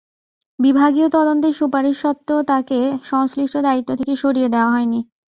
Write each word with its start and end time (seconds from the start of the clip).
বিভাগীয় 0.59 1.07
তদন্তের 1.09 1.53
সুপারিশ 1.53 1.95
সত্ত্বেও 2.01 2.39
তাঁকে 2.43 2.79
সংশ্লিষ্ট 3.03 3.55
দায়িত্ব 3.67 3.89
থেকে 3.99 4.13
সরিয়ে 4.15 4.49
দেওয়া 4.49 4.69
হয়নি। 4.71 4.99